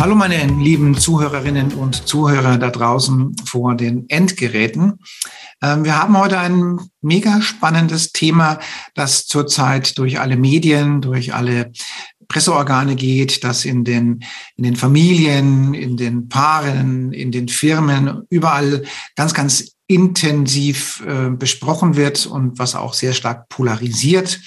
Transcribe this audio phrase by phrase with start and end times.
[0.00, 5.00] Hallo meine lieben Zuhörerinnen und Zuhörer da draußen vor den Endgeräten.
[5.60, 8.60] Ähm, wir haben heute ein mega spannendes Thema,
[8.94, 11.72] das zurzeit durch alle Medien, durch alle
[12.28, 14.24] Presseorgane geht, das in den,
[14.56, 18.84] in den Familien, in den Paaren, in den Firmen, überall
[19.16, 24.38] ganz, ganz intensiv äh, besprochen wird und was auch sehr stark polarisiert.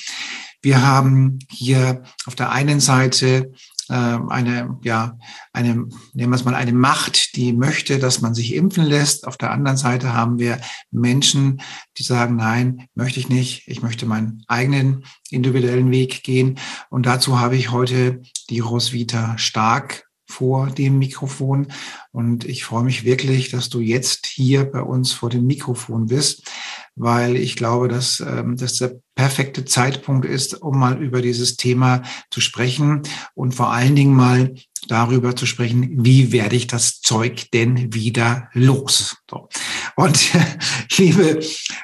[0.64, 3.52] Wir haben hier auf der einen Seite
[3.92, 5.17] ähm, eine, ja,
[5.52, 5.73] eine,
[6.14, 9.28] nehmen wir es mal, eine Macht, die möchte, dass man sich impfen lässt.
[9.28, 10.59] Auf der anderen Seite haben wir
[10.92, 11.61] Menschen,
[11.97, 13.67] die sagen, nein, möchte ich nicht.
[13.67, 16.58] Ich möchte meinen eigenen individuellen Weg gehen.
[16.89, 21.67] Und dazu habe ich heute die Roswitha Stark vor dem Mikrofon.
[22.12, 26.50] Und ich freue mich wirklich, dass du jetzt hier bei uns vor dem Mikrofon bist,
[26.95, 32.03] weil ich glaube, dass ähm, das der perfekte Zeitpunkt ist, um mal über dieses Thema
[32.30, 33.03] zu sprechen
[33.34, 34.56] und vor allen Dingen mal
[34.92, 39.17] darüber zu sprechen, wie werde ich das Zeug denn wieder los?
[39.30, 39.47] So.
[39.95, 40.20] Und
[40.97, 41.39] liebe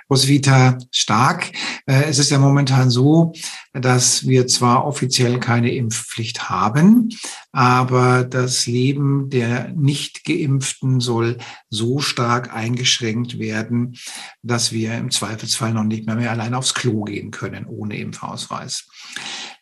[0.10, 1.52] Roswitha Stark,
[1.86, 3.32] äh, es ist ja momentan so,
[3.74, 7.10] dass wir zwar offiziell keine Impfpflicht haben,
[7.54, 11.38] aber das Leben der Nicht-Geimpften soll
[11.70, 13.98] so stark eingeschränkt werden,
[14.44, 18.86] dass wir im Zweifelsfall noch nicht mehr, mehr allein aufs Klo gehen können ohne Impfausweis.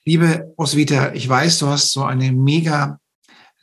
[0.03, 2.99] Liebe Roswitha, ich weiß, du hast so eine mega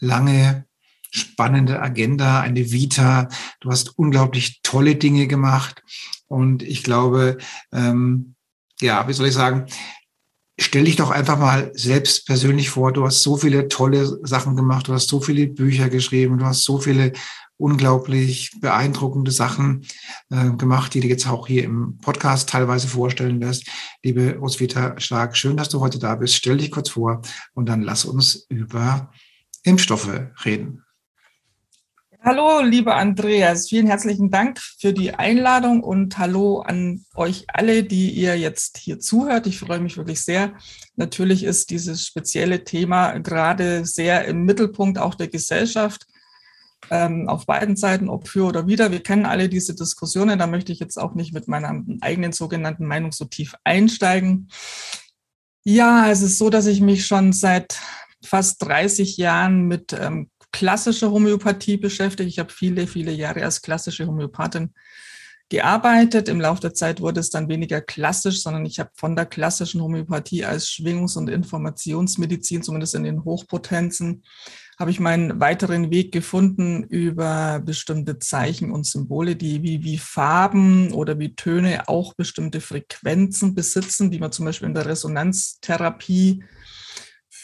[0.02, 0.66] lange,
[1.10, 3.28] spannende Agenda, eine Vita.
[3.60, 5.82] Du hast unglaublich tolle Dinge gemacht.
[6.26, 7.38] Und ich glaube,
[7.72, 8.34] ähm,
[8.80, 9.66] ja, wie soll ich sagen,
[10.58, 12.92] stell dich doch einfach mal selbst persönlich vor.
[12.92, 16.64] Du hast so viele tolle Sachen gemacht, du hast so viele Bücher geschrieben, du hast
[16.64, 17.12] so viele
[17.58, 19.86] unglaublich beeindruckende Sachen
[20.30, 23.69] äh, gemacht, die du jetzt auch hier im Podcast teilweise vorstellen wirst.
[24.02, 26.34] Liebe Roswitha Stark, schön, dass du heute da bist.
[26.34, 27.22] Stell dich kurz vor
[27.54, 29.12] und dann lass uns über
[29.65, 30.84] Impfstoffe reden.
[32.25, 38.11] Hallo, lieber Andreas, vielen herzlichen Dank für die Einladung und hallo an euch alle, die
[38.11, 39.49] ihr jetzt hier zuhört.
[39.49, 40.53] Ich freue mich wirklich sehr.
[40.95, 46.06] Natürlich ist dieses spezielle Thema gerade sehr im Mittelpunkt auch der Gesellschaft
[46.91, 48.93] ähm, auf beiden Seiten, ob für oder wider.
[48.93, 50.39] Wir kennen alle diese Diskussionen.
[50.39, 54.49] Da möchte ich jetzt auch nicht mit meiner eigenen sogenannten Meinung so tief einsteigen.
[55.65, 57.81] Ja, es ist so, dass ich mich schon seit
[58.25, 62.28] fast 30 Jahren mit ähm, klassischer Homöopathie beschäftige.
[62.28, 64.72] Ich habe viele, viele Jahre als klassische Homöopathin
[65.49, 66.28] gearbeitet.
[66.28, 69.82] Im Laufe der Zeit wurde es dann weniger klassisch, sondern ich habe von der klassischen
[69.82, 74.22] Homöopathie als Schwingungs- und Informationsmedizin, zumindest in den Hochpotenzen,
[74.78, 80.93] habe ich meinen weiteren Weg gefunden über bestimmte Zeichen und Symbole, die wie, wie Farben
[80.93, 86.43] oder wie Töne auch bestimmte Frequenzen besitzen, die man zum Beispiel in der Resonanztherapie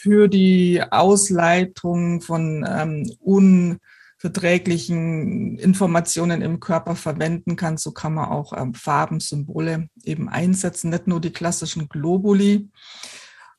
[0.01, 7.77] für die Ausleitung von ähm, unverträglichen Informationen im Körper verwenden kann.
[7.77, 12.69] So kann man auch ähm, Farben, Symbole eben einsetzen, nicht nur die klassischen Globuli.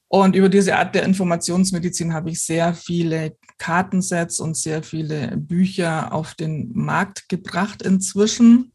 [0.08, 6.14] Und über diese Art der Informationsmedizin habe ich sehr viele Kartensets und sehr viele Bücher
[6.14, 8.72] auf den Markt gebracht inzwischen.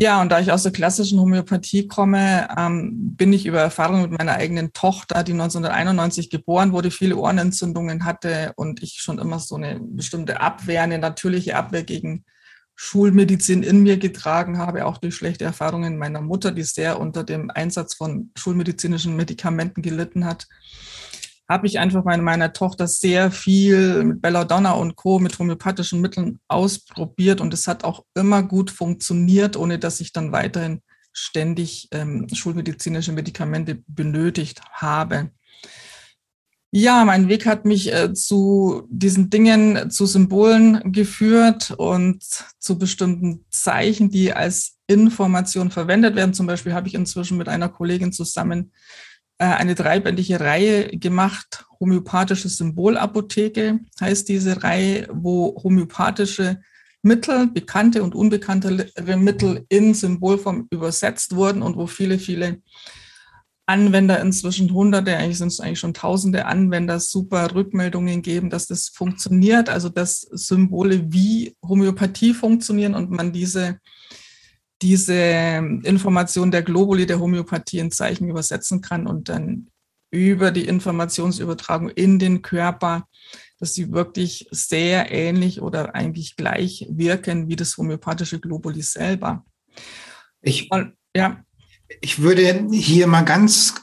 [0.00, 4.12] Ja, und da ich aus der klassischen Homöopathie komme, ähm, bin ich über Erfahrung mit
[4.12, 9.56] meiner eigenen Tochter, die 1991 geboren wurde, viele Ohrenentzündungen hatte und ich schon immer so
[9.56, 12.24] eine bestimmte Abwehr, eine natürliche Abwehr gegen
[12.76, 17.50] Schulmedizin in mir getragen habe, auch durch schlechte Erfahrungen meiner Mutter, die sehr unter dem
[17.50, 20.46] Einsatz von schulmedizinischen Medikamenten gelitten hat
[21.48, 25.18] habe ich einfach bei meiner Tochter sehr viel mit Belladonna und Co.
[25.18, 30.30] mit homöopathischen Mitteln ausprobiert und es hat auch immer gut funktioniert, ohne dass ich dann
[30.30, 35.30] weiterhin ständig ähm, schulmedizinische Medikamente benötigt habe.
[36.70, 42.22] Ja, mein Weg hat mich äh, zu diesen Dingen, zu Symbolen geführt und
[42.58, 46.34] zu bestimmten Zeichen, die als Information verwendet werden.
[46.34, 48.72] Zum Beispiel habe ich inzwischen mit einer Kollegin zusammen
[49.38, 51.64] eine dreibändige Reihe gemacht.
[51.80, 56.60] Homöopathische Symbolapotheke heißt diese Reihe, wo homöopathische
[57.02, 62.60] Mittel, bekannte und unbekannte Mittel in Symbolform übersetzt wurden und wo viele, viele
[63.66, 68.88] Anwender inzwischen hunderte, eigentlich sind es eigentlich schon tausende Anwender, super Rückmeldungen geben, dass das
[68.88, 73.78] funktioniert, also dass Symbole wie Homöopathie funktionieren und man diese,
[74.82, 75.14] diese
[75.82, 79.68] Information der Globuli der Homöopathie in Zeichen übersetzen kann und dann
[80.10, 83.06] über die Informationsübertragung in den Körper,
[83.58, 89.44] dass sie wirklich sehr ähnlich oder eigentlich gleich wirken wie das homöopathische Globuli selber.
[90.40, 91.42] Ich, und, ja.
[92.00, 93.74] Ich würde hier mal ganz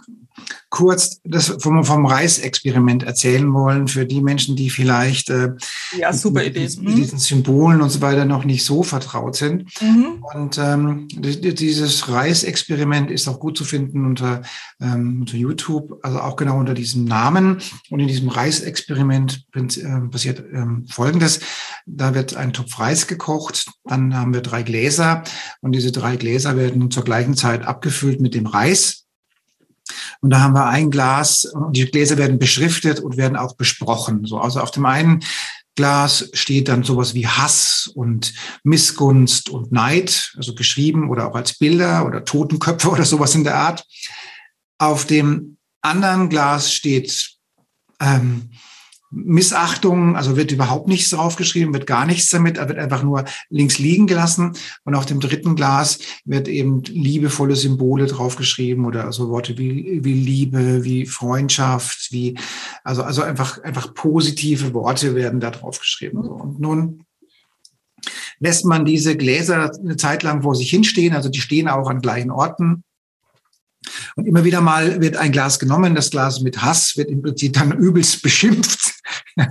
[0.70, 5.54] kurz das vom, vom Reisexperiment erzählen wollen für die Menschen, die vielleicht äh,
[5.98, 6.64] ja, super Idee.
[6.64, 9.70] Mit, mit diesen Symbolen und so weiter noch nicht so vertraut sind.
[9.82, 10.24] Mhm.
[10.34, 14.42] Und ähm, dieses Reisexperiment ist auch gut zu finden unter,
[14.82, 17.60] ähm, unter YouTube, also auch genau unter diesem Namen.
[17.90, 21.40] Und in diesem Reisexperiment äh, passiert ähm, Folgendes.
[21.86, 25.24] Da wird ein Topf Reis gekocht, dann haben wir drei Gläser
[25.62, 29.05] und diese drei Gläser werden zur gleichen Zeit abgefüllt mit dem Reis
[30.22, 34.26] und da haben wir ein Glas und die Gläser werden beschriftet und werden auch besprochen.
[34.26, 35.24] So, also auf dem einen
[35.76, 38.34] Glas steht dann sowas wie Hass und
[38.64, 43.56] Missgunst und Neid, also geschrieben oder auch als Bilder oder Totenköpfe oder sowas in der
[43.56, 43.86] Art.
[44.78, 47.38] Auf dem anderen Glas steht
[48.00, 48.52] ähm,
[49.16, 53.80] Missachtung, also wird überhaupt nichts draufgeschrieben, wird gar nichts damit, er wird einfach nur links
[53.80, 54.54] liegen gelassen.
[54.84, 60.14] Und auf dem dritten Glas wird eben liebevolle Symbole draufgeschrieben oder so Worte wie, wie
[60.14, 62.38] Liebe, wie Freundschaft, wie,
[62.84, 66.20] also, also einfach, einfach positive Worte werden da draufgeschrieben.
[66.20, 67.06] Und nun
[68.40, 72.02] lässt man diese Gläser eine Zeit lang vor sich hinstehen, also die stehen auch an
[72.02, 72.84] gleichen Orten.
[74.16, 77.54] Und immer wieder mal wird ein Glas genommen, das Glas mit Hass wird im Prinzip
[77.54, 78.95] dann übelst beschimpft.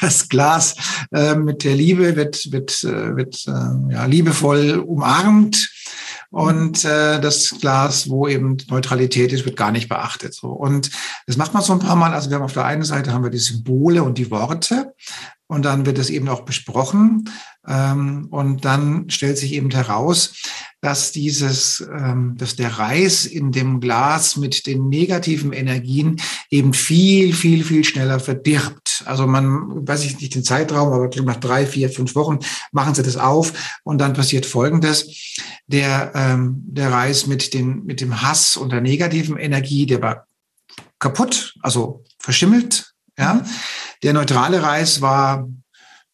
[0.00, 0.76] Das Glas
[1.10, 5.70] äh, mit der Liebe wird, wird, äh, wird äh, ja, liebevoll umarmt.
[6.30, 10.34] Und äh, das Glas, wo eben Neutralität ist, wird gar nicht beachtet.
[10.34, 10.48] So.
[10.48, 10.90] Und
[11.26, 12.12] das macht man so ein paar Mal.
[12.12, 14.94] Also wir haben auf der einen Seite haben wir die Symbole und die Worte.
[15.48, 17.30] Und dann wird es eben auch besprochen.
[17.66, 20.34] Ähm, und dann stellt sich eben heraus,
[20.80, 26.20] dass dieses, ähm, dass der Reis in dem Glas mit den negativen Energien
[26.50, 29.02] eben viel, viel, viel schneller verdirbt.
[29.04, 32.38] Also man, weiß ich nicht den Zeitraum, aber nach drei, vier, fünf Wochen
[32.72, 33.52] machen sie das auf
[33.84, 35.08] und dann passiert Folgendes.
[35.66, 40.26] Der, ähm, der Reis mit den, mit dem Hass und der negativen Energie, der war
[40.98, 43.44] kaputt, also verschimmelt, ja.
[44.02, 45.46] Der neutrale Reis war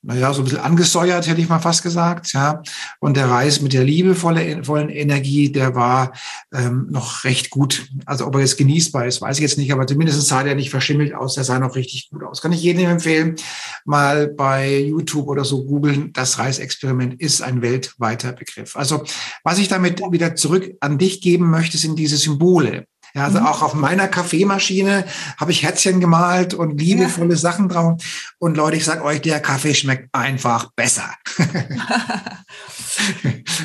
[0.04, 2.60] naja, so ein bisschen angesäuert, hätte ich mal fast gesagt, ja.
[2.98, 6.12] Und der Reis mit der liebevollen Energie, der war
[6.52, 7.86] ähm, noch recht gut.
[8.04, 10.70] Also ob er jetzt genießbar ist, weiß ich jetzt nicht, aber zumindest sah der nicht
[10.70, 12.42] verschimmelt aus, der sah noch richtig gut aus.
[12.42, 13.36] Kann ich jedem empfehlen,
[13.84, 16.12] mal bei YouTube oder so googeln.
[16.12, 18.76] Das Reisexperiment ist ein weltweiter Begriff.
[18.76, 19.04] Also
[19.44, 22.86] was ich damit wieder zurück an dich geben möchte, sind diese Symbole.
[23.14, 23.46] Ja, also mhm.
[23.46, 25.04] auch auf meiner Kaffeemaschine
[25.38, 27.36] habe ich Herzchen gemalt und liebevolle ja.
[27.36, 28.02] Sachen drauf.
[28.38, 31.10] Und Leute, ich sage euch, der Kaffee schmeckt einfach besser.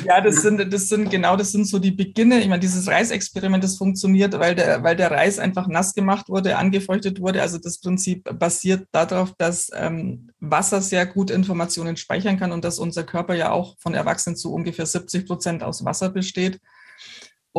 [0.04, 2.40] ja, das sind, das sind genau, das sind so die Beginne.
[2.40, 6.58] Ich meine, dieses Reisexperiment, das funktioniert, weil der, weil der Reis einfach nass gemacht wurde,
[6.58, 7.40] angefeuchtet wurde.
[7.40, 12.78] Also das Prinzip basiert darauf, dass ähm, Wasser sehr gut Informationen speichern kann und dass
[12.78, 16.60] unser Körper ja auch von Erwachsenen zu ungefähr 70 Prozent aus Wasser besteht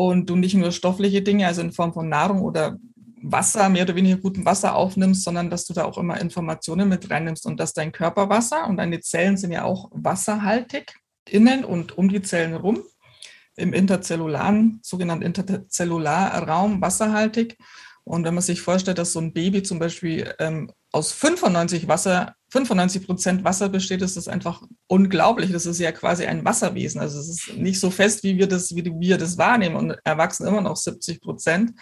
[0.08, 2.78] und du nicht nur stoffliche Dinge, also in Form von Nahrung oder
[3.22, 7.10] Wasser, mehr oder weniger gutem Wasser aufnimmst, sondern dass du da auch immer Informationen mit
[7.10, 10.94] reinnimmst und dass dein Körper Wasser und deine Zellen sind ja auch wasserhaltig
[11.28, 12.82] innen und um die Zellen rum
[13.56, 17.58] im interzellularen, sogenannten Interzellularraum wasserhaltig.
[18.04, 22.36] Und wenn man sich vorstellt, dass so ein Baby zum Beispiel ähm, aus 95 Wasser,
[22.50, 25.52] 95 Prozent Wasser besteht, ist das einfach unglaublich.
[25.52, 27.00] Das ist ja quasi ein Wasserwesen.
[27.00, 30.46] Also es ist nicht so fest, wie wir das, wie wir das wahrnehmen und erwachsen
[30.46, 31.72] immer noch 70 Prozent.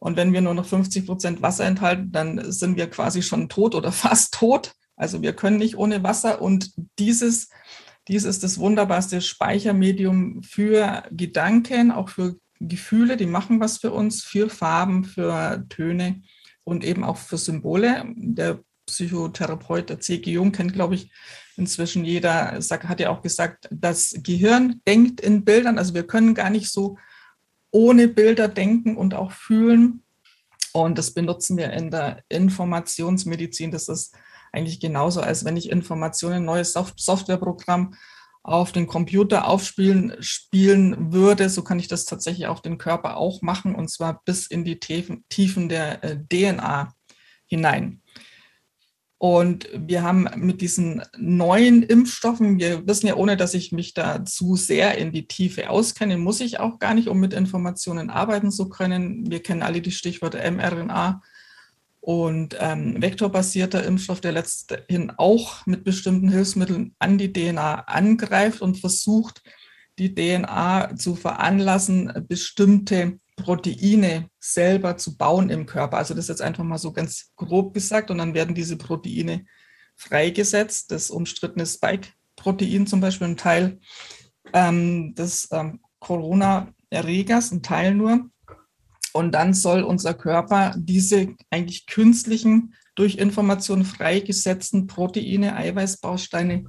[0.00, 3.74] Und wenn wir nur noch 50 Prozent Wasser enthalten, dann sind wir quasi schon tot
[3.74, 4.72] oder fast tot.
[4.96, 6.42] Also wir können nicht ohne Wasser.
[6.42, 7.48] Und dieses,
[8.08, 14.22] dies ist das wunderbarste Speichermedium für Gedanken, auch für Gefühle, die machen was für uns,
[14.22, 16.22] für Farben, für Töne
[16.64, 18.04] und eben auch für Symbole.
[18.16, 18.60] Der
[18.90, 20.30] Psychotherapeut, der C.G.
[20.30, 21.10] Jung, kennt, glaube ich,
[21.56, 25.78] inzwischen jeder, hat ja auch gesagt, das Gehirn denkt in Bildern.
[25.78, 26.96] Also wir können gar nicht so
[27.70, 30.02] ohne Bilder denken und auch fühlen.
[30.72, 33.70] Und das benutzen wir in der Informationsmedizin.
[33.70, 34.14] Das ist
[34.52, 37.94] eigentlich genauso, als wenn ich Informationen, ein neues Softwareprogramm
[38.42, 43.42] auf den Computer aufspielen spielen würde, so kann ich das tatsächlich auf den Körper auch
[43.42, 46.94] machen und zwar bis in die Tiefen, Tiefen der äh, DNA
[47.46, 48.00] hinein.
[49.22, 54.24] Und wir haben mit diesen neuen Impfstoffen, wir wissen ja, ohne dass ich mich da
[54.24, 58.50] zu sehr in die Tiefe auskenne, muss ich auch gar nicht, um mit Informationen arbeiten
[58.50, 59.30] zu können.
[59.30, 61.20] Wir kennen alle die Stichworte mRNA
[62.00, 68.78] und ähm, vektorbasierter Impfstoff, der letzthin auch mit bestimmten Hilfsmitteln an die DNA angreift und
[68.78, 69.42] versucht,
[69.98, 75.98] die DNA zu veranlassen, bestimmte Proteine selber zu bauen im Körper.
[75.98, 79.46] Also das ist jetzt einfach mal so ganz grob gesagt und dann werden diese Proteine
[79.96, 80.90] freigesetzt.
[80.90, 83.80] Das umstrittene Spike-Protein zum Beispiel, ein Teil
[84.52, 88.30] ähm, des ähm, Corona-Erregers, ein Teil nur.
[89.12, 96.66] Und dann soll unser Körper diese eigentlich künstlichen, durch Information freigesetzten Proteine, Eiweißbausteine,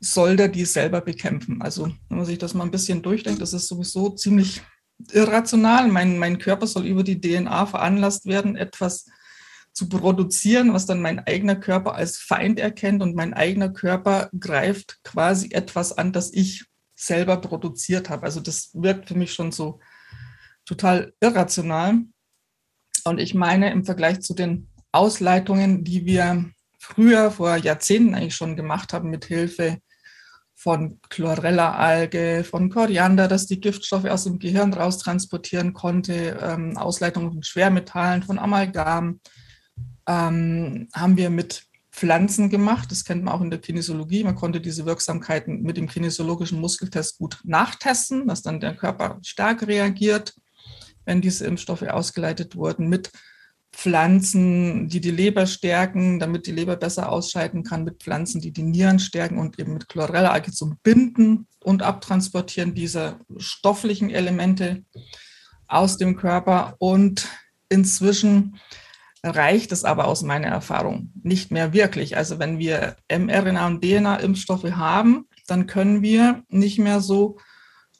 [0.00, 1.62] soll der die selber bekämpfen.
[1.62, 4.62] Also wenn man sich das mal ein bisschen durchdenkt, das ist sowieso ziemlich
[5.12, 5.88] irrational.
[5.88, 9.06] Mein, mein Körper soll über die DNA veranlasst werden, etwas
[9.72, 14.98] zu produzieren, was dann mein eigener Körper als Feind erkennt und mein eigener Körper greift
[15.04, 16.64] quasi etwas an, das ich
[16.96, 18.24] selber produziert habe.
[18.24, 19.80] Also das wirkt für mich schon so
[20.66, 22.00] total irrational.
[23.04, 28.56] Und ich meine, im Vergleich zu den Ausleitungen, die wir früher, vor Jahrzehnten eigentlich schon
[28.56, 29.78] gemacht haben, mit Hilfe
[30.60, 37.42] von Chlorella-Alge, von Koriander, das die Giftstoffe aus dem Gehirn raustransportieren konnte, ähm, Ausleitung von
[37.42, 39.20] Schwermetallen, von Amalgam,
[40.06, 42.90] ähm, haben wir mit Pflanzen gemacht.
[42.90, 44.22] Das kennt man auch in der Kinesiologie.
[44.22, 49.66] Man konnte diese Wirksamkeiten mit dem kinesiologischen Muskeltest gut nachtesten, dass dann der Körper stark
[49.66, 50.34] reagiert,
[51.06, 53.10] wenn diese Impfstoffe ausgeleitet wurden, mit
[53.80, 58.62] Pflanzen, die die Leber stärken, damit die Leber besser ausscheiden kann, mit Pflanzen, die die
[58.62, 64.84] Nieren stärken und eben mit Chlorella-Alge zum Binden und Abtransportieren dieser stofflichen Elemente
[65.66, 66.74] aus dem Körper.
[66.78, 67.26] Und
[67.70, 68.58] inzwischen
[69.24, 72.18] reicht es aber aus meiner Erfahrung nicht mehr wirklich.
[72.18, 77.38] Also wenn wir mRNA und DNA-Impfstoffe haben, dann können wir nicht mehr so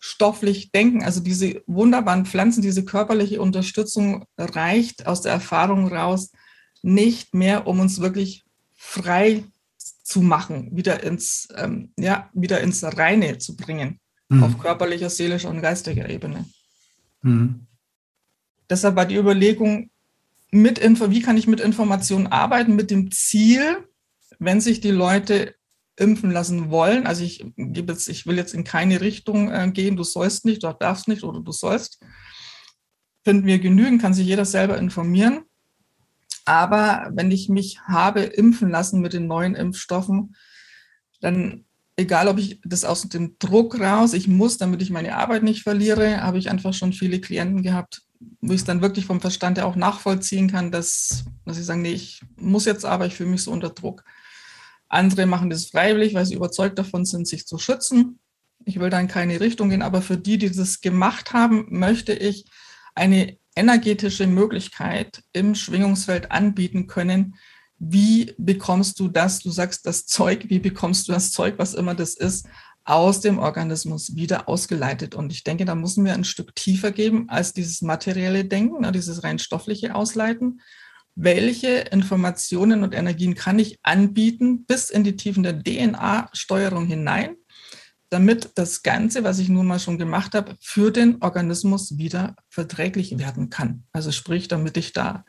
[0.01, 1.05] stofflich denken.
[1.05, 6.33] Also diese wunderbaren Pflanzen, diese körperliche Unterstützung reicht aus der Erfahrung raus
[6.83, 9.45] nicht mehr, um uns wirklich frei
[10.03, 14.43] zu machen, wieder ins, ähm, ja, wieder ins Reine zu bringen, mhm.
[14.43, 16.47] auf körperlicher, seelischer und geistiger Ebene.
[17.23, 17.67] Mhm.
[18.69, 19.91] Deshalb war die Überlegung,
[20.53, 23.87] mit Info, wie kann ich mit Informationen arbeiten, mit dem Ziel,
[24.39, 25.55] wenn sich die Leute
[26.01, 27.07] impfen lassen wollen.
[27.07, 30.63] Also ich gebe jetzt, ich will jetzt in keine Richtung äh, gehen, du sollst nicht,
[30.63, 32.01] du darfst nicht oder du sollst.
[33.23, 35.43] Finden wir genügend, kann sich jeder selber informieren.
[36.47, 40.35] Aber wenn ich mich habe impfen lassen mit den neuen Impfstoffen,
[41.21, 41.65] dann
[41.97, 45.63] egal ob ich das aus dem Druck raus, ich muss, damit ich meine Arbeit nicht
[45.63, 48.03] verliere, habe ich einfach schon viele Klienten gehabt,
[48.41, 51.83] wo ich es dann wirklich vom Verstand her auch nachvollziehen kann, dass, dass sie sagen,
[51.83, 54.03] nee, ich muss jetzt aber, ich fühle mich so unter Druck.
[54.91, 58.19] Andere machen das freiwillig, weil sie überzeugt davon sind, sich zu schützen.
[58.65, 62.13] Ich will da in keine Richtung gehen, aber für die, die das gemacht haben, möchte
[62.13, 62.45] ich
[62.95, 67.37] eine energetische Möglichkeit im Schwingungsfeld anbieten können.
[67.79, 71.95] Wie bekommst du das, du sagst das Zeug, wie bekommst du das Zeug, was immer
[71.95, 72.47] das ist,
[72.85, 75.15] aus dem Organismus wieder ausgeleitet?
[75.15, 78.93] Und ich denke, da müssen wir ein Stück tiefer geben als dieses materielle Denken, ne,
[78.93, 80.61] dieses rein stoffliche Ausleiten,
[81.15, 87.37] welche Informationen und Energien kann ich anbieten bis in die Tiefen der DNA-Steuerung hinein,
[88.09, 93.19] damit das Ganze, was ich nun mal schon gemacht habe, für den Organismus wieder verträglich
[93.19, 93.85] werden kann.
[93.93, 95.25] Also sprich, damit ich da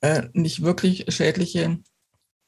[0.00, 1.78] äh, nicht wirklich schädliche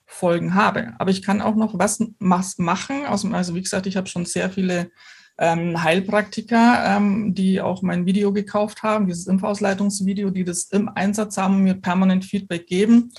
[0.07, 0.95] Folgen habe.
[0.99, 3.05] Aber ich kann auch noch was, was machen.
[3.07, 4.91] Also wie gesagt, ich habe schon sehr viele
[5.39, 11.37] ähm, Heilpraktiker, ähm, die auch mein Video gekauft haben, dieses Impfausleitungsvideo, die das im Einsatz
[11.37, 13.13] haben und mir permanent Feedback geben,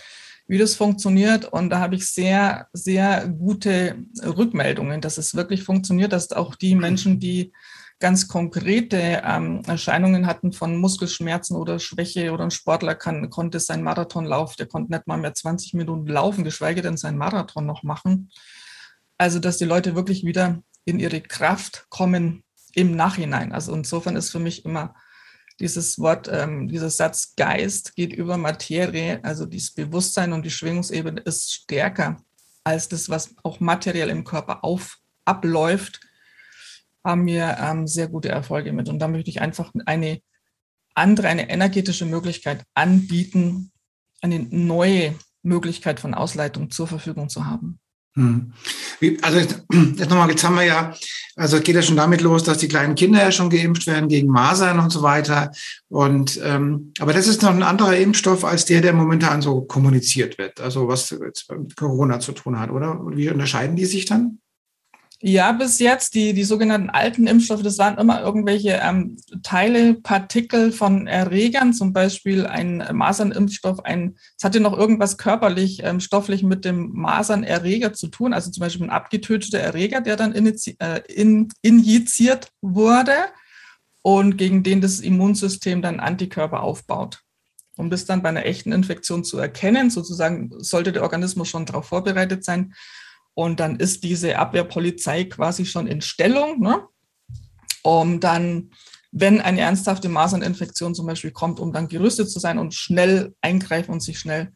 [0.48, 1.46] wie das funktioniert.
[1.46, 6.76] Und da habe ich sehr, sehr gute Rückmeldungen, dass es wirklich funktioniert, dass auch die
[6.76, 7.52] Menschen, die
[8.00, 13.84] ganz konkrete ähm, Erscheinungen hatten von Muskelschmerzen oder Schwäche oder ein Sportler kann, konnte seinen
[13.84, 18.30] Marathonlauf, der konnte nicht mal mehr 20 Minuten laufen, geschweige denn seinen Marathon noch machen.
[19.18, 23.52] Also, dass die Leute wirklich wieder in ihre Kraft kommen im Nachhinein.
[23.52, 24.96] Also insofern ist für mich immer
[25.60, 31.22] dieses Wort, ähm, dieser Satz Geist geht über Materie, also dieses Bewusstsein und die Schwingungsebene
[31.22, 32.18] ist stärker
[32.64, 36.00] als das, was auch materiell im Körper auf, abläuft,
[37.04, 38.88] haben wir ähm, sehr gute Erfolge mit.
[38.88, 40.22] Und da möchte ich einfach eine
[40.94, 43.72] andere, eine energetische Möglichkeit anbieten,
[44.22, 47.80] eine neue Möglichkeit von Ausleitung zur Verfügung zu haben.
[48.18, 48.52] Hm.
[49.22, 49.38] Also
[49.98, 50.94] jetzt, nochmal, jetzt haben wir ja,
[51.36, 54.28] also geht ja schon damit los, dass die kleinen Kinder ja schon geimpft werden gegen
[54.28, 55.52] Masern und so weiter.
[55.88, 60.40] Und ähm, aber das ist noch ein anderer Impfstoff als der, der momentan so kommuniziert
[60.40, 60.60] wird.
[60.60, 63.00] Also was jetzt mit Corona zu tun hat, oder?
[63.12, 64.40] Wie unterscheiden die sich dann?
[65.20, 70.72] Ja, bis jetzt, die, die sogenannten alten Impfstoffe, das waren immer irgendwelche ähm, Teile, Partikel
[70.72, 76.66] von Erregern, zum Beispiel ein Masernimpfstoff, ein, es hatte noch irgendwas körperlich, ähm, stofflich mit
[76.66, 82.52] dem Masernerreger zu tun, also zum Beispiel ein abgetöteter Erreger, der dann äh, in, injiziert
[82.62, 83.16] wurde
[84.04, 87.24] und gegen den das Immunsystem dann Antikörper aufbaut.
[87.76, 91.88] Um das dann bei einer echten Infektion zu erkennen, sozusagen sollte der Organismus schon darauf
[91.88, 92.74] vorbereitet sein,
[93.38, 96.88] und dann ist diese Abwehrpolizei quasi schon in Stellung, ne?
[97.84, 98.72] um dann,
[99.12, 103.92] wenn eine ernsthafte Maserninfektion zum Beispiel kommt, um dann gerüstet zu sein und schnell eingreifen
[103.92, 104.54] und sich schnell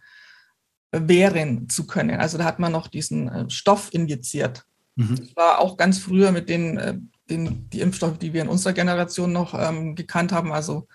[0.91, 2.19] wehren zu können.
[2.19, 4.63] Also da hat man noch diesen äh, Stoff injiziert.
[4.95, 5.15] Mhm.
[5.15, 6.97] Das war auch ganz früher mit den, äh,
[7.29, 10.87] den die Impfstoffe, die wir in unserer Generation noch ähm, gekannt haben, also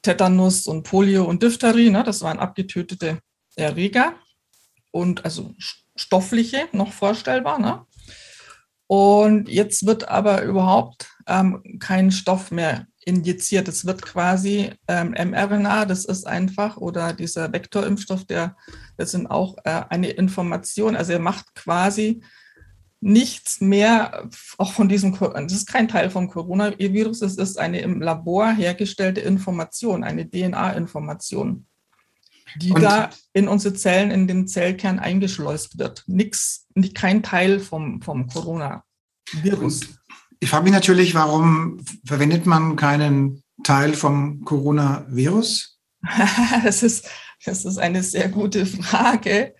[0.00, 2.04] Tetanus und Polio und Diphtherie, ne?
[2.04, 3.20] das waren abgetötete
[3.54, 4.14] Erreger
[4.90, 5.54] und also
[5.96, 7.58] stoffliche noch vorstellbar.
[7.58, 7.84] Ne?
[8.86, 13.68] Und jetzt wird aber überhaupt ähm, kein Stoff mehr injiziert.
[13.68, 18.56] Es wird quasi ähm, mRNA, das ist einfach, oder dieser Vektorimpfstoff, der,
[18.96, 20.96] das sind auch äh, eine Information.
[20.96, 22.22] Also er macht quasi
[23.00, 24.28] nichts mehr,
[24.58, 29.20] auch von diesem, das ist kein Teil vom Coronavirus, es ist eine im Labor hergestellte
[29.20, 31.66] Information, eine DNA-Information
[32.56, 36.04] die und da in unsere Zellen, in den Zellkern eingeschleust wird.
[36.06, 39.80] Nix, kein Teil vom, vom Coronavirus.
[40.40, 45.78] Ich frage mich natürlich, warum verwendet man keinen Teil vom Coronavirus?
[46.64, 47.08] das, ist,
[47.44, 49.54] das ist eine sehr gute Frage.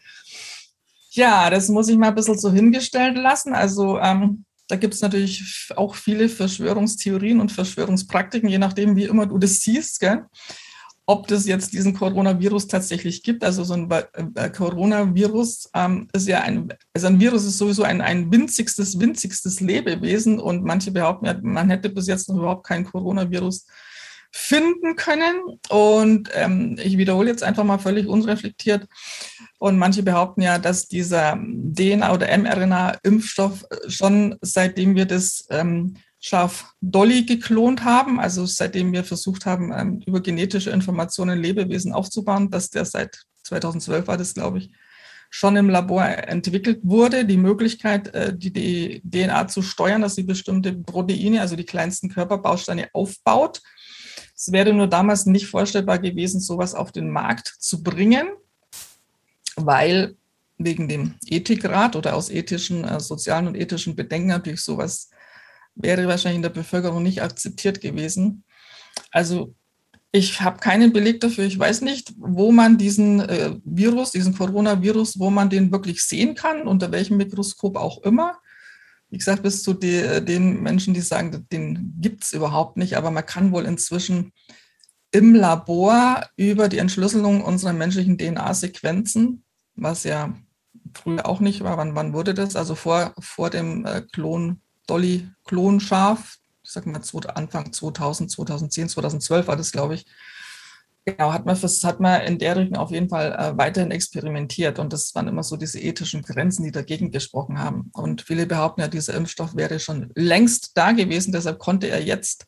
[1.11, 3.53] Ja, das muss ich mal ein bisschen so hingestellt lassen.
[3.53, 9.27] Also ähm, da gibt es natürlich auch viele Verschwörungstheorien und Verschwörungspraktiken, je nachdem, wie immer
[9.27, 10.01] du das siehst.
[10.01, 10.27] Gell?
[11.11, 13.43] Ob das jetzt diesen Coronavirus tatsächlich gibt.
[13.43, 18.01] Also so ein äh, Coronavirus ähm, ist ja ein, also ein Virus ist sowieso ein,
[18.01, 23.67] ein winzigstes, winzigstes Lebewesen und manche behaupten man hätte bis jetzt noch überhaupt kein Coronavirus
[24.31, 25.59] finden können.
[25.69, 28.87] Und ähm, ich wiederhole jetzt einfach mal völlig unreflektiert.
[29.59, 36.75] Und manche behaupten ja, dass dieser DNA- oder mRNA-Impfstoff schon seitdem wir das ähm, Schaf
[36.83, 42.69] Dolly geklont haben, also seitdem wir versucht haben, ähm, über genetische Informationen Lebewesen aufzubauen, dass
[42.69, 44.71] der seit 2012 war das, glaube ich,
[45.31, 50.75] schon im Labor entwickelt wurde, die Möglichkeit, äh, die DNA zu steuern, dass sie bestimmte
[50.75, 53.63] Proteine, also die kleinsten Körperbausteine aufbaut.
[54.37, 58.29] Es wäre nur damals nicht vorstellbar gewesen, sowas auf den Markt zu bringen,
[59.57, 60.17] weil
[60.59, 65.11] wegen dem Ethikrat oder aus ethischen, äh, sozialen und ethischen Bedenken natürlich sowas
[65.83, 68.45] wäre wahrscheinlich in der Bevölkerung nicht akzeptiert gewesen.
[69.11, 69.55] Also
[70.13, 71.45] ich habe keinen Beleg dafür.
[71.45, 76.35] Ich weiß nicht, wo man diesen äh, Virus, diesen Coronavirus, wo man den wirklich sehen
[76.35, 78.39] kann, unter welchem Mikroskop auch immer.
[79.09, 83.11] Wie gesagt, bis zu de, den Menschen, die sagen, den gibt es überhaupt nicht, aber
[83.11, 84.33] man kann wohl inzwischen
[85.13, 90.35] im Labor über die Entschlüsselung unserer menschlichen DNA-Sequenzen, was ja
[90.95, 92.57] früher auch nicht war, wann, wann wurde das?
[92.57, 96.37] Also vor, vor dem äh, Klon Dolly Klonschaf.
[96.63, 97.01] Ich sag mal
[97.35, 100.07] Anfang 2000, 2010, 2012 war das, glaube ich.
[101.07, 104.79] Genau, hat man, hat man in der Richtung auf jeden Fall äh, weiterhin experimentiert.
[104.79, 107.91] Und das waren immer so diese ethischen Grenzen, die dagegen gesprochen haben.
[107.95, 111.33] Und viele behaupten ja, dieser Impfstoff wäre schon längst da gewesen.
[111.33, 112.47] Deshalb konnte er jetzt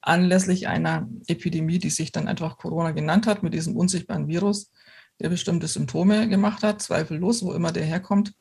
[0.00, 4.70] anlässlich einer Epidemie, die sich dann einfach Corona genannt hat, mit diesem unsichtbaren Virus,
[5.20, 8.34] der bestimmte Symptome gemacht hat, zweifellos, wo immer der herkommt,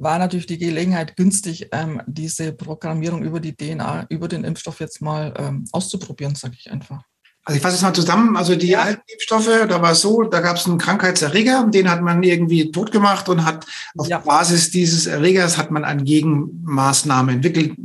[0.00, 5.02] war natürlich die Gelegenheit günstig, ähm, diese Programmierung über die DNA, über den Impfstoff jetzt
[5.02, 7.02] mal ähm, auszuprobieren, sage ich einfach.
[7.44, 8.36] Also ich fasse es mal zusammen.
[8.36, 8.82] Also die ja.
[8.82, 12.70] alten Impfstoffe, da war es so, da gab es einen Krankheitserreger, den hat man irgendwie
[12.70, 14.18] tot gemacht und hat auf ja.
[14.18, 17.76] Basis dieses Erregers hat man eine Gegenmaßnahme entwickelt,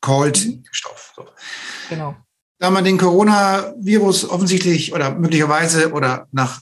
[0.00, 0.52] called mhm.
[0.64, 1.12] Impfstoff.
[1.14, 1.26] So.
[1.90, 2.16] Genau.
[2.58, 6.60] Da man den Coronavirus offensichtlich oder möglicherweise oder nach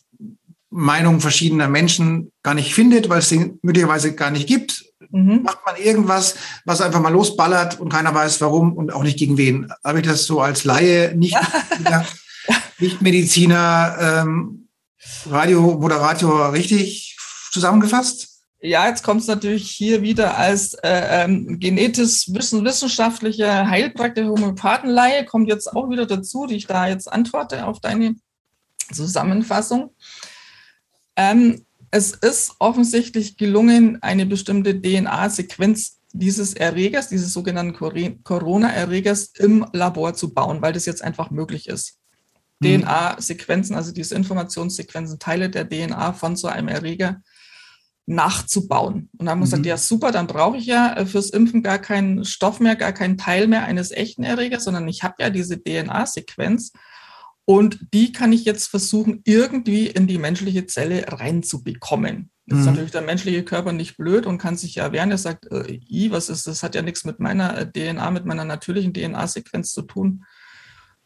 [0.70, 5.42] Meinung verschiedener Menschen gar nicht findet, weil es den möglicherweise gar nicht gibt, mhm.
[5.42, 9.36] macht man irgendwas, was einfach mal losballert und keiner weiß warum und auch nicht gegen
[9.36, 9.72] wen.
[9.84, 11.36] Habe ich das so als Laie, nicht,
[11.84, 12.06] ja.
[12.78, 14.68] nicht Mediziner, ähm,
[15.26, 17.16] Radio, Moderator richtig
[17.50, 18.28] zusammengefasst?
[18.62, 25.24] Ja, jetzt kommt es natürlich hier wieder als äh, ähm, genetisch wissen, wissenschaftliche Heilpraktiker Homöopathenleihe,
[25.24, 28.16] kommt jetzt auch wieder dazu, die ich da jetzt antworte auf deine
[28.92, 29.94] Zusammenfassung.
[31.20, 37.74] Ähm, es ist offensichtlich gelungen, eine bestimmte DNA-Sequenz dieses Erregers, dieses sogenannten
[38.24, 41.98] Corona-Erregers im Labor zu bauen, weil das jetzt einfach möglich ist.
[42.60, 42.82] Mhm.
[42.82, 47.20] DNA-Sequenzen, also diese Informationssequenzen, Teile der DNA von so einem Erreger
[48.06, 49.10] nachzubauen.
[49.18, 49.50] Und dann haben wir mhm.
[49.50, 52.92] gesagt, ja super, dann brauche ich ja äh, fürs Impfen gar keinen Stoff mehr, gar
[52.92, 56.72] keinen Teil mehr eines echten Erregers, sondern ich habe ja diese DNA-Sequenz
[57.50, 62.30] und die kann ich jetzt versuchen, irgendwie in die menschliche Zelle reinzubekommen.
[62.46, 62.60] Jetzt mhm.
[62.60, 65.10] ist natürlich der menschliche Körper nicht blöd und kann sich ja wehren.
[65.10, 66.62] Er sagt, äh, I, was ist das?
[66.62, 70.24] Hat ja nichts mit meiner äh, DNA, mit meiner natürlichen DNA-Sequenz zu tun.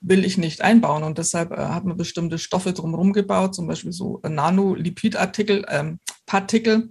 [0.03, 1.03] Will ich nicht einbauen.
[1.03, 6.91] Und deshalb äh, hat man bestimmte Stoffe drumherum gebaut, zum Beispiel so Nanolipidartikel, ähm, Partikel,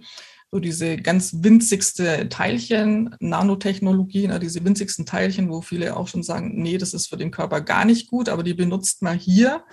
[0.54, 6.62] so diese ganz winzigste Teilchen, Nanotechnologie, ne, diese winzigsten Teilchen, wo viele auch schon sagen,
[6.62, 9.64] nee, das ist für den Körper gar nicht gut, aber die benutzt man hier,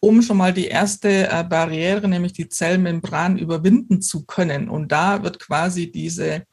[0.00, 4.68] um schon mal die erste äh, Barriere, nämlich die Zellmembran, überwinden zu können.
[4.68, 6.44] Und da wird quasi diese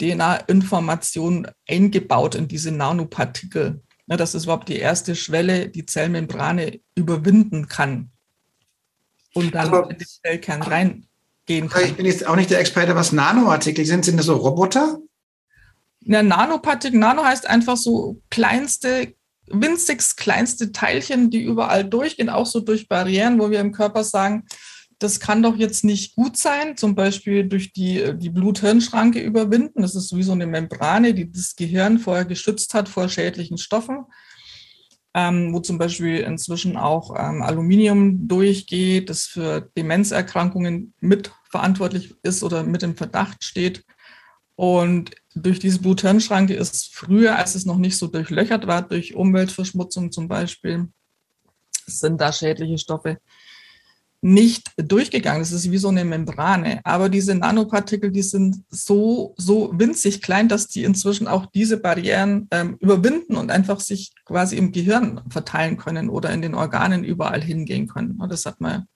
[0.00, 7.68] DNA-Information eingebaut in diese Nanopartikel, ne, dass es überhaupt die erste Schwelle, die Zellmembrane überwinden
[7.68, 8.12] kann
[9.34, 10.62] und dann aber, in den Zellkern
[11.48, 11.84] reingehen kann.
[11.84, 14.04] Ich bin jetzt auch nicht der Experte, was Nanoartikel sind.
[14.04, 14.98] Sind das so Roboter?
[16.00, 19.14] Ja, Nanopartikel, Nano heißt einfach so kleinste
[19.50, 24.44] winzigst kleinste Teilchen, die überall durchgehen, auch so durch Barrieren, wo wir im Körper sagen,
[24.98, 29.80] das kann doch jetzt nicht gut sein, zum Beispiel durch die, die Blut-Hirn-Schranke überwinden.
[29.80, 34.04] Das ist wie so eine Membrane, die das Gehirn vorher geschützt hat vor schädlichen Stoffen,
[35.14, 40.92] ähm, wo zum Beispiel inzwischen auch ähm, Aluminium durchgeht, das für Demenzerkrankungen
[41.48, 43.84] mitverantwortlich ist oder mit im Verdacht steht.
[44.54, 50.10] Und durch diese Blut-Hirn-Schranke ist früher, als es noch nicht so durchlöchert war, durch Umweltverschmutzung
[50.10, 50.88] zum Beispiel,
[51.86, 53.18] sind da schädliche Stoffe
[54.20, 55.40] nicht durchgegangen.
[55.40, 56.80] Das ist wie so eine Membrane.
[56.82, 62.48] Aber diese Nanopartikel, die sind so, so winzig klein, dass die inzwischen auch diese Barrieren
[62.50, 67.40] ähm, überwinden und einfach sich quasi im Gehirn verteilen können oder in den Organen überall
[67.40, 68.20] hingehen können.
[68.28, 68.88] Das hat man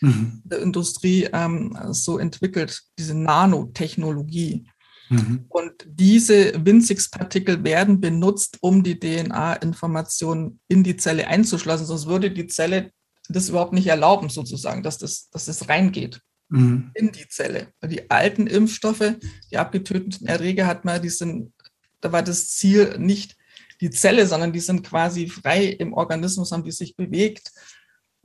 [0.00, 0.42] mhm.
[0.44, 4.66] der Industrie ähm, so entwickelt, diese Nanotechnologie.
[5.08, 5.44] Mhm.
[5.48, 11.86] Und diese Winzigspartikel werden benutzt, um die DNA-Information in die Zelle einzuschließen.
[11.86, 12.90] Sonst würde die Zelle
[13.28, 16.90] das überhaupt nicht erlauben, sozusagen, dass das, dass das reingeht mhm.
[16.94, 17.68] in die Zelle.
[17.84, 19.14] Die alten Impfstoffe,
[19.50, 21.52] die abgetöteten Erreger hat man, die sind,
[22.00, 23.36] da war das Ziel nicht
[23.80, 27.52] die Zelle, sondern die sind quasi frei im Organismus, haben die sich bewegt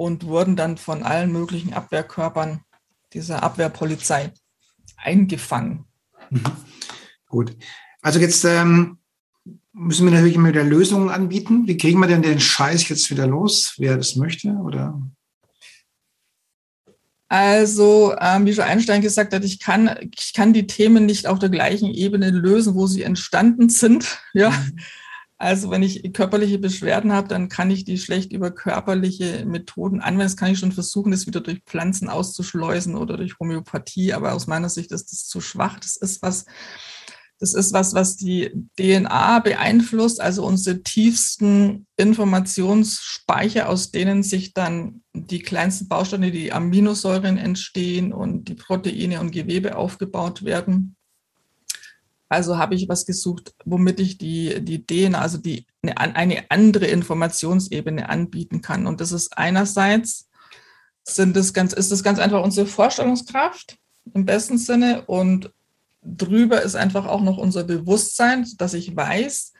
[0.01, 2.61] und wurden dann von allen möglichen Abwehrkörpern
[3.13, 4.33] dieser Abwehrpolizei
[4.97, 5.85] eingefangen.
[6.31, 6.41] Mhm.
[7.27, 7.55] Gut.
[8.01, 8.97] Also jetzt ähm,
[9.73, 11.67] müssen wir natürlich immer wieder Lösungen anbieten.
[11.67, 14.49] Wie kriegen wir denn den Scheiß jetzt wieder los, wer das möchte?
[14.49, 14.99] Oder?
[17.27, 21.37] Also, ähm, wie schon Einstein gesagt hat, ich kann, ich kann die Themen nicht auf
[21.37, 24.19] der gleichen Ebene lösen, wo sie entstanden sind.
[24.33, 24.49] Ja.
[24.49, 24.79] Mhm.
[25.41, 30.27] Also, wenn ich körperliche Beschwerden habe, dann kann ich die schlecht über körperliche Methoden anwenden.
[30.27, 34.13] Das kann ich schon versuchen, das wieder durch Pflanzen auszuschleusen oder durch Homöopathie.
[34.13, 35.79] Aber aus meiner Sicht ist das zu schwach.
[35.79, 36.45] Das ist was,
[37.39, 45.01] das ist was, was die DNA beeinflusst, also unsere tiefsten Informationsspeicher, aus denen sich dann
[45.13, 50.97] die kleinsten Bausteine, die Aminosäuren entstehen und die Proteine und Gewebe aufgebaut werden.
[52.31, 56.85] Also habe ich was gesucht, womit ich die, die DNA, also die, eine, eine andere
[56.85, 58.87] Informationsebene anbieten kann.
[58.87, 60.29] Und das ist einerseits
[61.03, 63.77] sind das ganz, ist das ganz einfach unsere Vorstellungskraft
[64.13, 65.51] im besten Sinne und
[66.03, 69.51] drüber ist einfach auch noch unser Bewusstsein, dass ich weiß,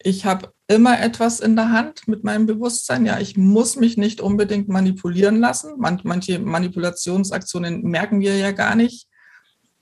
[0.00, 3.06] ich habe immer etwas in der Hand mit meinem Bewusstsein.
[3.06, 5.74] Ja, ich muss mich nicht unbedingt manipulieren lassen.
[5.78, 9.07] manche Manipulationsaktionen merken wir ja gar nicht.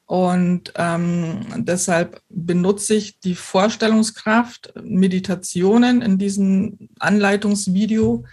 [0.06, 8.24] Und ähm, deshalb benutze ich die Vorstellungskraft, Meditationen in diesem Anleitungsvideo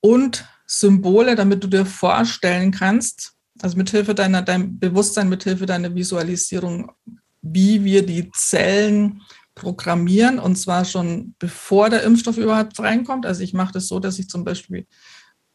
[0.00, 6.90] und Symbole, damit du dir vorstellen kannst, also mithilfe deiner, deinem Bewusstsein, mithilfe deiner Visualisierung,
[7.40, 9.22] wie wir die Zellen
[9.54, 13.26] programmieren und zwar schon bevor der Impfstoff überhaupt reinkommt.
[13.26, 14.86] Also ich mache das so, dass ich zum Beispiel,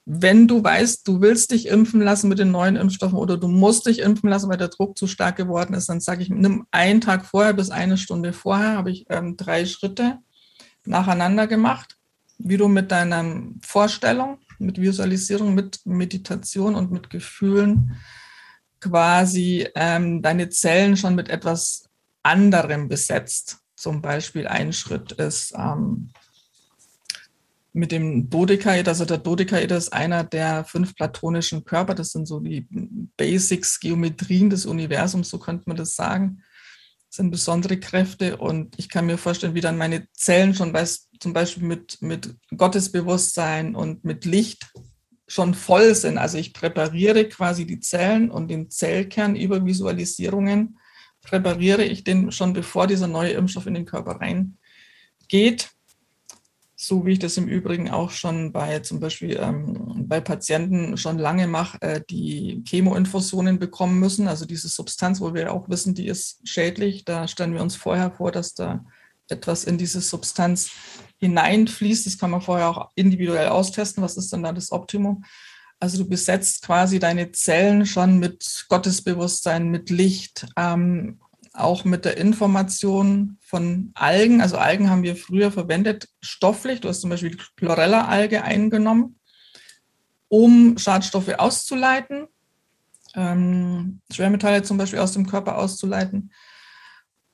[0.10, 3.88] wenn du weißt, du willst dich impfen lassen mit den neuen Impfstoffen oder du musst
[3.88, 7.02] dich impfen lassen, weil der Druck zu stark geworden ist, dann sage ich, nimm einen
[7.02, 10.20] Tag vorher bis eine Stunde vorher, habe ich ähm, drei Schritte
[10.86, 11.98] nacheinander gemacht,
[12.38, 13.26] wie du mit deiner
[13.62, 17.98] Vorstellung mit Visualisierung, mit Meditation und mit Gefühlen
[18.80, 21.86] quasi ähm, deine Zellen schon mit etwas
[22.24, 23.60] anderem besetzt.
[23.76, 26.10] Zum Beispiel ein Schritt ist, ähm,
[27.78, 28.90] mit dem Dodekaeder.
[28.90, 31.94] Also der Dodekaeder ist einer der fünf platonischen Körper.
[31.94, 32.68] Das sind so die
[33.18, 36.42] Basics, Geometrien des Universums, so könnte man das sagen.
[37.10, 41.10] Das sind besondere Kräfte und ich kann mir vorstellen, wie dann meine Zellen schon weiß,
[41.20, 44.72] zum Beispiel mit, mit Gottesbewusstsein und mit Licht
[45.28, 46.18] schon voll sind.
[46.18, 50.80] Also ich präpariere quasi die Zellen und den Zellkern über Visualisierungen,
[51.22, 55.77] präpariere ich den schon bevor dieser neue Impfstoff in den Körper reingeht
[56.80, 61.18] so wie ich das im Übrigen auch schon bei zum Beispiel ähm, bei Patienten schon
[61.18, 64.28] lange mache, äh, die Chemoinfusionen bekommen müssen.
[64.28, 67.04] Also diese Substanz, wo wir auch wissen, die ist schädlich.
[67.04, 68.86] Da stellen wir uns vorher vor, dass da
[69.28, 70.70] etwas in diese Substanz
[71.20, 72.06] hineinfließt.
[72.06, 74.04] Das kann man vorher auch individuell austesten.
[74.04, 75.26] Was ist denn da das Optimum?
[75.80, 81.20] Also du besetzt quasi deine Zellen schon mit Gottesbewusstsein, mit Licht, ähm,
[81.58, 84.42] auch mit der Information von Algen.
[84.42, 86.82] Also Algen haben wir früher verwendet, stofflich.
[86.82, 89.20] Du hast zum Beispiel Chlorella-Alge eingenommen,
[90.28, 92.28] um Schadstoffe auszuleiten,
[93.16, 96.32] ähm, Schwermetalle zum Beispiel aus dem Körper auszuleiten.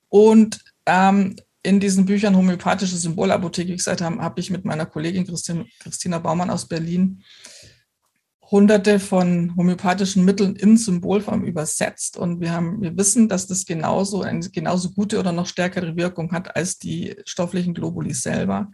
[0.10, 5.26] Und ähm, in diesen Büchern Homöopathische Symbolapotheke, wie gesagt, habe hab ich mit meiner Kollegin
[5.26, 7.24] Christine, Christina Baumann aus Berlin
[8.54, 12.18] hunderte von homöopathischen Mitteln in Symbolform übersetzt.
[12.18, 16.32] Und wir haben, wir wissen, dass das genauso eine genauso gute oder noch stärkere Wirkung
[16.32, 18.72] hat als die stofflichen Globuli selber.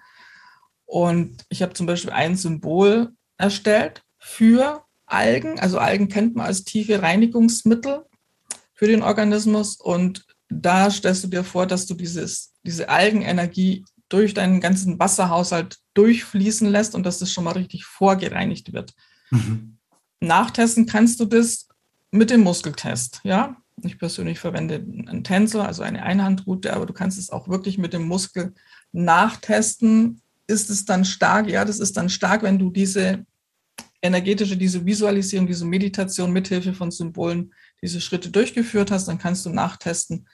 [0.84, 5.62] Und ich habe zum Beispiel ein Symbol erstellt für Algen.
[5.62, 8.04] Also Algen kennt man als tiefe Reinigungsmittel
[8.74, 9.78] für den Organismus.
[9.78, 15.78] Und da stellst du dir vor, dass du dieses, diese Algenenergie durch deinen ganzen Wasserhaushalt
[15.94, 18.94] durchfließen lässt und dass das schon mal richtig vorgereinigt wird.
[19.32, 19.78] Mhm.
[20.20, 21.68] Nachtesten kannst du das
[22.12, 23.56] mit dem Muskeltest, ja.
[23.84, 27.94] Ich persönlich verwende einen Tensor, also eine Einhandroute, aber du kannst es auch wirklich mit
[27.94, 28.54] dem Muskel
[28.92, 30.22] nachtesten.
[30.48, 31.50] Ist es dann stark?
[31.50, 33.26] Ja, das ist dann stark, wenn du diese
[34.02, 39.50] energetische, diese Visualisierung, diese Meditation mithilfe von Symbolen, diese Schritte durchgeführt hast, dann kannst du
[39.50, 40.28] nachtesten,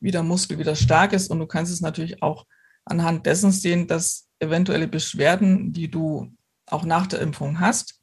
[0.00, 1.30] wie der Muskel wieder stark ist.
[1.30, 2.46] Und du kannst es natürlich auch
[2.84, 6.32] anhand dessen sehen, dass eventuelle Beschwerden, die du
[6.72, 8.00] auch nach der Impfung hast,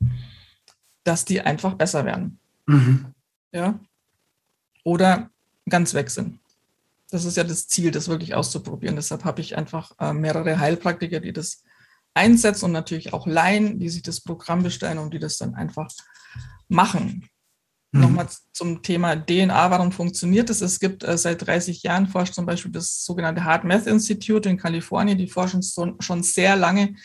[1.04, 2.40] dass die einfach besser werden.
[2.66, 3.14] Mhm.
[3.52, 3.80] Ja.
[4.84, 5.30] Oder
[5.70, 6.40] ganz weg sind.
[7.10, 8.96] Das ist ja das Ziel, das wirklich auszuprobieren.
[8.96, 11.64] Deshalb habe ich einfach äh, mehrere Heilpraktiker, die das
[12.14, 15.88] einsetzen und natürlich auch Laien, die sich das Programm bestellen und die das dann einfach
[16.68, 17.30] machen.
[17.92, 18.02] Mhm.
[18.02, 20.62] Nochmal zum Thema DNA, warum funktioniert das?
[20.62, 24.58] Es gibt äh, seit 30 Jahren forscht zum Beispiel das sogenannte Heart Math Institute in
[24.58, 26.96] Kalifornien, die forschen so, schon sehr lange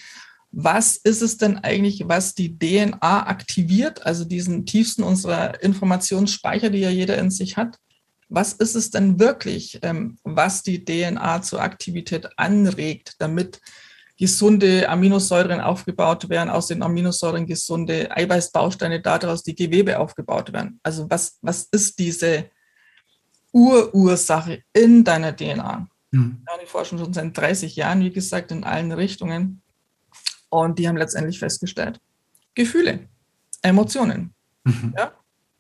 [0.53, 6.81] was ist es denn eigentlich, was die DNA aktiviert, also diesen tiefsten unserer Informationsspeicher, die
[6.81, 7.79] ja jeder in sich hat?
[8.29, 13.61] Was ist es denn wirklich, ähm, was die DNA zur Aktivität anregt, damit
[14.19, 20.81] gesunde Aminosäuren aufgebaut werden, aus den Aminosäuren gesunde Eiweißbausteine, daraus die Gewebe aufgebaut werden?
[20.83, 22.51] Also was, was ist diese
[23.53, 25.88] Urursache in deiner DNA?
[26.12, 26.43] Hm.
[26.47, 29.62] Ja, die forschen schon seit 30 Jahren, wie gesagt, in allen Richtungen.
[30.53, 31.99] Und die haben letztendlich festgestellt,
[32.55, 33.09] Gefühle,
[33.62, 34.35] Emotionen.
[34.65, 34.93] Mhm.
[34.99, 35.12] Ja?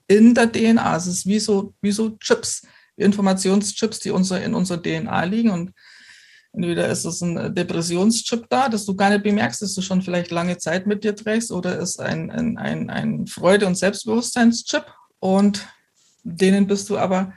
[0.06, 0.96] In der DNA.
[0.96, 2.60] Es ist wie so, wie so Chips,
[2.96, 5.50] Informationschips, die unser, in unserer DNA liegen.
[5.50, 5.72] Und
[6.52, 10.30] entweder ist es ein Depressionschip da, dass du gar nicht bemerkst, dass du schon vielleicht
[10.30, 14.84] lange Zeit mit dir trägst, oder ist ein, ein, ein, ein Freude- und Selbstbewusstseinschip.
[15.20, 15.66] Und
[16.22, 17.32] denen bist du aber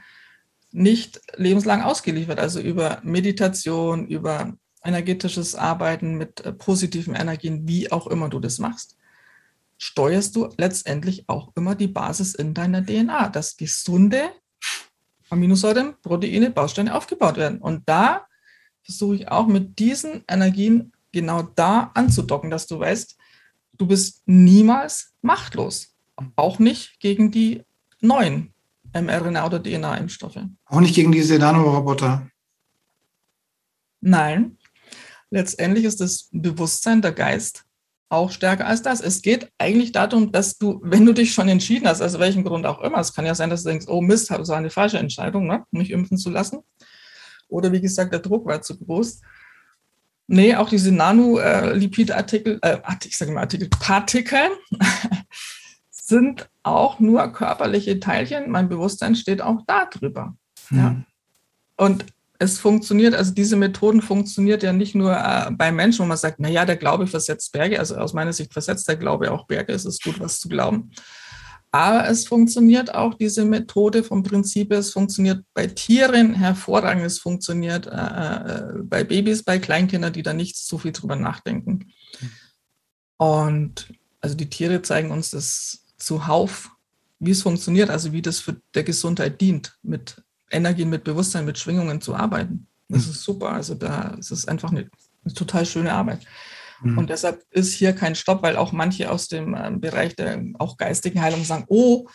[0.72, 2.38] nicht lebenslang ausgeliefert.
[2.38, 8.58] Also über Meditation, über energetisches Arbeiten mit äh, positiven Energien, wie auch immer du das
[8.58, 8.96] machst,
[9.78, 14.30] steuerst du letztendlich auch immer die Basis in deiner DNA, dass gesunde
[15.28, 17.58] Aminosäuren, Proteine, Bausteine aufgebaut werden.
[17.58, 18.26] Und da
[18.82, 23.16] versuche ich auch mit diesen Energien genau da anzudocken, dass du weißt,
[23.78, 25.94] du bist niemals machtlos.
[26.36, 27.64] Auch nicht gegen die
[28.00, 28.54] neuen
[28.94, 30.38] mRNA- oder DNA-Impfstoffe.
[30.66, 32.30] Auch nicht gegen diese Nanoroboter.
[34.00, 34.56] Nein,
[35.30, 37.64] letztendlich ist das Bewusstsein, der Geist
[38.08, 39.00] auch stärker als das.
[39.00, 42.64] Es geht eigentlich darum, dass du, wenn du dich schon entschieden hast, aus welchem Grund
[42.66, 44.98] auch immer, es kann ja sein, dass du denkst, oh Mist, das war eine falsche
[44.98, 45.64] Entscheidung, ne?
[45.72, 46.60] mich impfen zu lassen.
[47.48, 49.20] Oder wie gesagt, der Druck war zu groß.
[50.28, 54.50] Nee, auch diese Nanolipidartikel, äh, ich sage mal Artikel, Partikel
[55.90, 58.50] sind auch nur körperliche Teilchen.
[58.50, 60.36] Mein Bewusstsein steht auch da drüber.
[60.70, 60.78] Mhm.
[60.78, 60.96] Ja.
[61.76, 62.06] Und
[62.38, 66.38] es funktioniert, also diese Methoden funktioniert ja nicht nur äh, bei Menschen, wo man sagt,
[66.38, 69.72] na ja, der Glaube versetzt Berge, also aus meiner Sicht versetzt der Glaube auch Berge,
[69.72, 70.90] es ist gut, was zu glauben.
[71.72, 77.86] Aber es funktioniert auch diese Methode vom Prinzip, es funktioniert bei Tieren hervorragend, es funktioniert
[77.86, 81.92] äh, äh, bei Babys, bei Kleinkindern, die da nicht so viel drüber nachdenken.
[83.18, 86.70] Und also die Tiere zeigen uns das zuhauf,
[87.18, 91.58] wie es funktioniert, also wie das für der Gesundheit dient, mit Energien, mit Bewusstsein, mit
[91.58, 92.66] Schwingungen zu arbeiten.
[92.88, 93.12] Das mhm.
[93.12, 93.52] ist super.
[93.52, 94.88] Also da ist es einfach eine,
[95.24, 96.20] eine total schöne Arbeit.
[96.80, 96.98] Mhm.
[96.98, 100.76] Und deshalb ist hier kein Stopp, weil auch manche aus dem ähm, Bereich der auch
[100.76, 102.06] geistigen Heilung sagen, oh,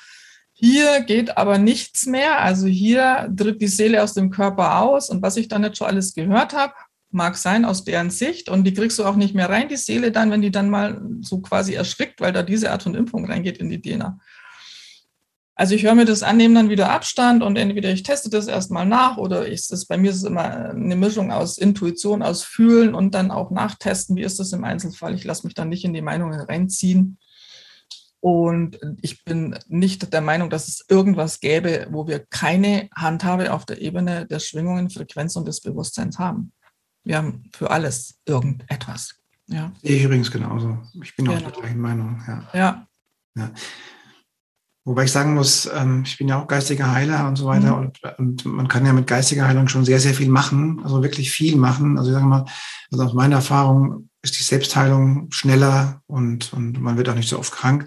[0.54, 2.40] hier geht aber nichts mehr.
[2.40, 5.10] Also hier tritt die Seele aus dem Körper aus.
[5.10, 6.74] Und was ich dann jetzt schon alles gehört habe,
[7.10, 8.48] mag sein aus deren Sicht.
[8.48, 11.02] Und die kriegst du auch nicht mehr rein, die Seele dann, wenn die dann mal
[11.22, 14.20] so quasi erschrickt, weil da diese Art von Impfung reingeht in die DNA.
[15.62, 18.48] Also ich höre mir das an, nehme dann wieder Abstand und entweder ich teste das
[18.48, 22.42] erstmal nach oder ich, das, bei mir ist es immer eine Mischung aus Intuition, aus
[22.42, 25.14] Fühlen und dann auch nachtesten, wie ist das im Einzelfall.
[25.14, 27.20] Ich lasse mich dann nicht in die Meinungen reinziehen.
[28.22, 33.68] Und ich bin nicht der Meinung, dass es irgendwas gäbe, wo wir keine Handhabe auf
[33.68, 36.54] der Ebene der Schwingungen, Frequenz und des Bewusstseins haben.
[37.04, 39.14] Wir haben für alles irgendetwas.
[39.46, 39.72] Ja.
[39.84, 40.80] Ich übrigens genauso.
[41.04, 41.38] Ich bin genau.
[41.38, 42.20] auch der gleichen Meinung.
[42.28, 42.50] Ja.
[42.52, 42.88] ja.
[43.36, 43.52] ja.
[44.84, 47.92] Wobei ich sagen muss, ähm, ich bin ja auch geistiger Heiler und so weiter mhm.
[48.18, 51.32] und, und, man kann ja mit geistiger Heilung schon sehr, sehr viel machen, also wirklich
[51.32, 52.00] viel machen.
[52.00, 52.46] Also ich sage mal,
[52.92, 57.38] also aus meiner Erfahrung ist die Selbstheilung schneller und, und man wird auch nicht so
[57.38, 57.86] oft krank.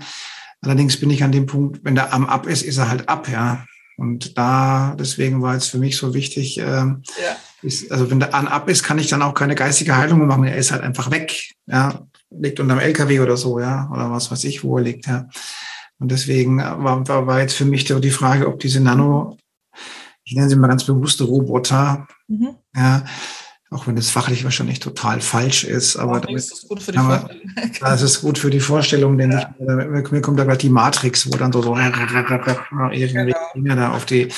[0.61, 3.29] Allerdings bin ich an dem Punkt, wenn der Arm ab ist, ist er halt ab,
[3.29, 3.65] ja.
[3.97, 7.37] Und da, deswegen war es für mich so wichtig, ähm, ja.
[7.63, 10.27] ist, also wenn der Arm ab ist, kann ich dann auch keine geistige Heilung mehr
[10.27, 10.45] machen.
[10.45, 12.07] Er ist halt einfach weg, ja.
[12.31, 15.29] Liegt unterm LKW oder so, ja, oder was weiß ich, wo er liegt, ja.
[15.99, 19.39] Und deswegen war, war, war jetzt für mich die Frage, ob diese Nano,
[20.25, 22.57] ich nenne sie mal ganz bewusste Roboter, mhm.
[22.75, 23.05] ja,
[23.71, 26.99] auch wenn das fachlich wahrscheinlich total falsch ist, aber damit, ist das gut für die
[26.99, 27.29] aber,
[27.81, 29.53] das ist gut für die Vorstellung, denn ja.
[29.59, 31.75] ich, mir, mir kommt da gerade die Matrix, wo dann so, so
[32.93, 33.75] irgendwie genau.
[33.75, 34.29] da auf die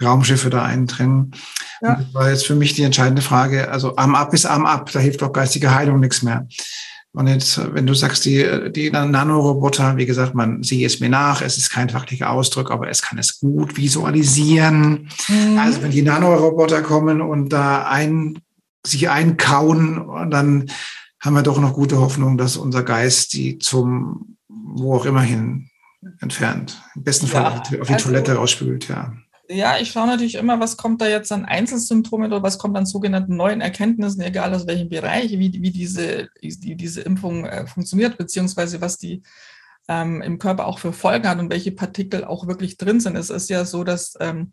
[0.00, 1.32] Raumschiffe da eindringen.
[1.82, 1.96] Ja.
[1.96, 3.70] das war jetzt für mich die entscheidende Frage.
[3.70, 6.46] Also Arm ab ist Arm ab, da hilft auch geistige Heilung nichts mehr.
[7.18, 11.42] Und jetzt, wenn du sagst, die, die Nanoroboter, wie gesagt, man sieht es mir nach,
[11.42, 15.08] es ist kein fachlicher Ausdruck, aber es kann es gut visualisieren.
[15.26, 15.58] Mhm.
[15.58, 18.38] Also wenn die Nanoroboter kommen und da ein,
[18.86, 20.70] sich einkauen, dann
[21.18, 25.70] haben wir doch noch gute Hoffnung, dass unser Geist die zum wo auch immer hin
[26.20, 26.80] entfernt.
[26.94, 29.12] Im besten Fall ja, auf die, auf die also, Toilette rausspült, ja
[29.48, 32.86] ja, ich schaue natürlich immer, was kommt da jetzt an Einzelsymptomen oder was kommt an
[32.86, 38.18] sogenannten neuen Erkenntnissen, egal aus welchem Bereich, wie, wie diese, wie diese Impfung äh, funktioniert,
[38.18, 39.22] beziehungsweise was die
[39.88, 43.16] ähm, im Körper auch für Folgen hat und welche Partikel auch wirklich drin sind.
[43.16, 44.52] Es ist ja so, dass, ähm,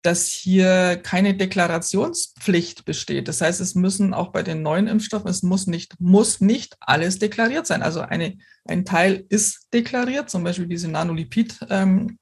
[0.00, 3.28] dass hier keine Deklarationspflicht besteht.
[3.28, 7.18] Das heißt, es müssen auch bei den neuen Impfstoffen, es muss nicht, muss nicht alles
[7.18, 7.82] deklariert sein.
[7.82, 11.60] Also eine, ein Teil ist deklariert, zum Beispiel diese Nanolipid.
[11.68, 12.18] Ähm,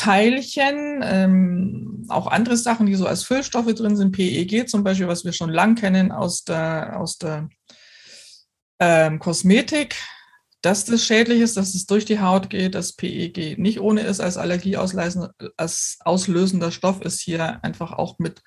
[0.00, 5.26] Teilchen, ähm, auch andere Sachen, die so als Füllstoffe drin sind, PEG zum Beispiel, was
[5.26, 7.50] wir schon lang kennen aus der, aus der
[8.78, 9.96] ähm, Kosmetik,
[10.62, 14.20] dass das schädlich ist, dass es durch die Haut geht, dass PEG nicht ohne ist
[14.20, 18.40] als Allergie als auslösender Stoff, ist hier einfach auch mit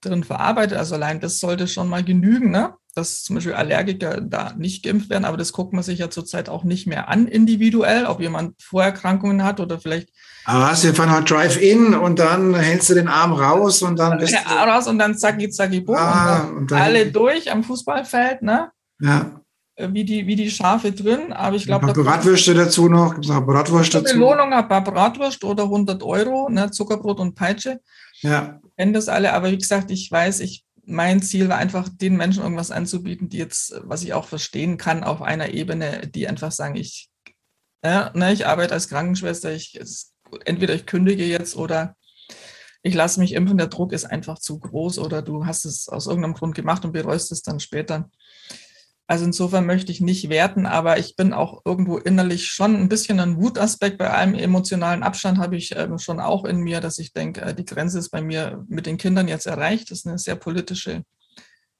[0.00, 0.78] drin verarbeitet.
[0.78, 2.74] Also allein das sollte schon mal genügen, ne?
[2.94, 6.48] dass zum Beispiel Allergiker da nicht geimpft werden, aber das guckt man sich ja zurzeit
[6.48, 10.08] auch nicht mehr an individuell, ob jemand Vorerkrankungen hat oder vielleicht
[10.44, 14.32] aber hast du von Drive-In und dann hältst du den Arm raus und dann bist
[14.34, 14.52] du...
[14.52, 15.96] raus und dann zacki, zacki, bumm.
[15.96, 18.70] Ah, und, und dann alle durch am Fußballfeld, ne?
[19.00, 19.42] Ja.
[19.76, 21.92] Äh, wie die, wie die Schafe drin, aber ich glaube...
[21.92, 24.14] Bratwürste dazu noch, gibt es noch Bratwurst dazu?
[24.14, 26.70] Belohnung ein paar Bratwurst oder 100 Euro, ne?
[26.70, 27.80] Zuckerbrot und Peitsche.
[28.22, 28.60] Ja.
[28.80, 32.42] Kennen das alle, aber wie gesagt, ich weiß, ich mein Ziel war einfach, den Menschen
[32.42, 36.76] irgendwas anzubieten, die jetzt, was ich auch verstehen kann, auf einer Ebene, die einfach sagen,
[36.76, 37.10] ich,
[37.84, 40.14] ja, ne, ich arbeite als Krankenschwester, ich, es
[40.46, 41.94] entweder ich kündige jetzt oder
[42.82, 46.06] ich lasse mich impfen, der Druck ist einfach zu groß oder du hast es aus
[46.06, 48.08] irgendeinem Grund gemacht und bereust es dann später.
[49.10, 53.18] Also insofern möchte ich nicht werten, aber ich bin auch irgendwo innerlich schon ein bisschen
[53.18, 53.98] ein Wutaspekt.
[53.98, 57.52] Bei allem emotionalen Abstand habe ich ähm, schon auch in mir, dass ich denke, äh,
[57.52, 59.90] die Grenze ist bei mir mit den Kindern jetzt erreicht.
[59.90, 61.02] Das ist eine sehr politische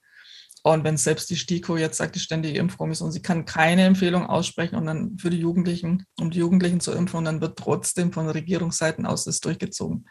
[0.63, 4.77] Und wenn selbst die STIKO jetzt sagt, die Ständige Impfkommission, sie kann keine Empfehlung aussprechen
[4.77, 8.29] und dann für die Jugendlichen, um die Jugendlichen zu impfen, und dann wird trotzdem von
[8.29, 10.07] Regierungsseiten aus das durchgezogen.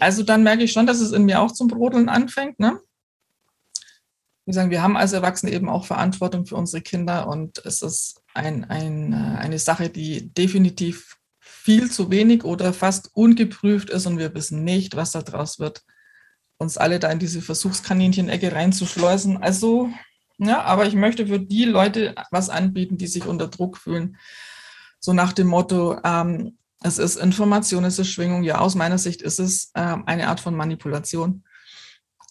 [0.00, 2.58] Also dann merke ich schon, dass es in mir auch zum Brodeln anfängt.
[2.58, 2.80] Ne?
[4.44, 8.22] Wir sagen, wir haben als Erwachsene eben auch Verantwortung für unsere Kinder und es ist
[8.34, 14.34] ein, ein, eine Sache, die definitiv viel zu wenig oder fast ungeprüft ist und wir
[14.34, 15.82] wissen nicht, was daraus wird,
[16.60, 19.38] uns alle da in diese Versuchskaninchen-Ecke reinzuschleusen.
[19.38, 19.90] Also
[20.38, 24.16] Ja, aber ich möchte für die Leute was anbieten, die sich unter Druck fühlen.
[24.98, 28.42] So nach dem Motto, ähm, es ist Information, es ist Schwingung.
[28.42, 31.44] Ja, aus meiner Sicht ist es äh, eine Art von Manipulation.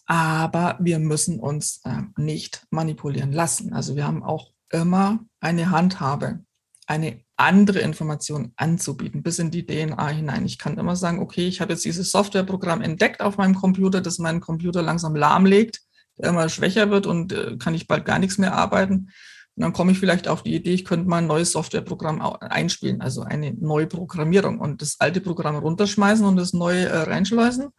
[0.06, 3.74] Aber wir müssen uns äh, nicht manipulieren lassen.
[3.74, 6.44] Also wir haben auch immer eine Handhabe,
[6.88, 10.46] eine andere Information anzubieten, bis in die DNA hinein.
[10.46, 14.20] Ich kann immer sagen, okay, ich habe jetzt dieses Softwareprogramm entdeckt auf meinem Computer, das
[14.20, 15.80] meinen Computer langsam lahmlegt,
[16.18, 19.12] der immer schwächer wird und äh, kann ich bald gar nichts mehr arbeiten.
[19.56, 23.02] Und dann komme ich vielleicht auf die Idee, ich könnte mal ein neues Softwareprogramm einspielen,
[23.02, 27.70] also eine neue Programmierung und das alte Programm runterschmeißen und das neue äh, reinschleusen.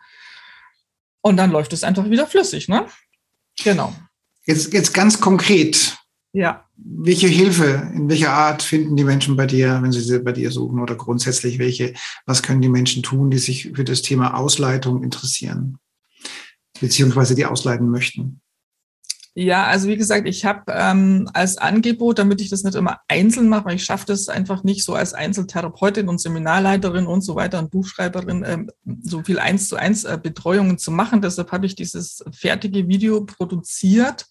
[1.20, 2.86] Und dann läuft es einfach wieder flüssig, ne?
[3.62, 3.94] Genau.
[4.46, 5.98] Jetzt, jetzt ganz konkret.
[6.32, 6.64] Ja.
[6.76, 10.50] Welche Hilfe, in welcher Art finden die Menschen bei dir, wenn sie sie bei dir
[10.50, 15.02] suchen oder grundsätzlich welche, was können die Menschen tun, die sich für das Thema Ausleitung
[15.02, 15.78] interessieren,
[16.80, 18.40] beziehungsweise die ausleiten möchten?
[19.34, 23.48] Ja, also wie gesagt, ich habe ähm, als Angebot, damit ich das nicht immer einzeln
[23.48, 27.60] mache, weil ich schaffe das einfach nicht so als Einzeltherapeutin und Seminarleiterin und so weiter
[27.60, 28.70] und Buchschreiberin ähm,
[29.02, 31.22] so viel eins zu eins äh, Betreuungen zu machen.
[31.22, 34.26] Deshalb habe ich dieses fertige Video produziert.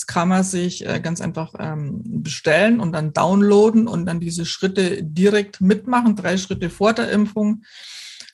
[0.00, 4.46] Das kann man sich äh, ganz einfach ähm, bestellen und dann downloaden und dann diese
[4.46, 7.62] Schritte direkt mitmachen, drei Schritte vor der Impfung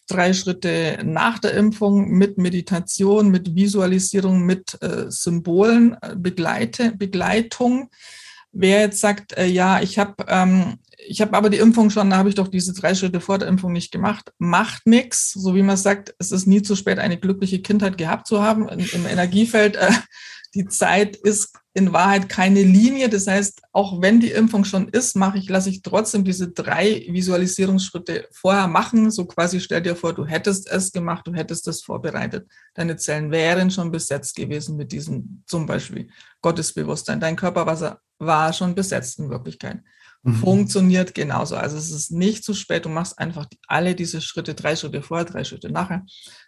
[0.08, 7.90] drei Schritte nach der Impfung mit Meditation, mit Visualisierung, mit äh, Symbolen, äh, Begleitung.
[8.52, 12.28] Wer jetzt sagt, ja, ich habe ähm, ich habe aber die Impfung schon, da habe
[12.28, 14.32] ich doch diese drei Schritte vor der Impfung nicht gemacht.
[14.38, 18.26] Macht nichts, so wie man sagt, es ist nie zu spät, eine glückliche Kindheit gehabt
[18.26, 18.68] zu haben.
[18.68, 19.90] Im Energiefeld äh,
[20.56, 23.10] die Zeit ist in Wahrheit keine Linie.
[23.10, 27.06] Das heißt, auch wenn die Impfung schon ist, mache ich, lasse ich trotzdem diese drei
[27.10, 29.10] Visualisierungsschritte vorher machen.
[29.10, 32.48] So quasi stell dir vor, du hättest es gemacht, du hättest es vorbereitet.
[32.72, 36.08] Deine Zellen wären schon besetzt gewesen mit diesem zum Beispiel
[36.40, 37.20] Gottesbewusstsein.
[37.20, 39.80] Dein Körperwasser war schon besetzt in Wirklichkeit.
[40.22, 40.34] Mhm.
[40.36, 41.56] Funktioniert genauso.
[41.56, 42.86] Also es ist nicht zu spät.
[42.86, 46.06] Du machst einfach alle diese Schritte, drei Schritte vorher, drei Schritte nachher.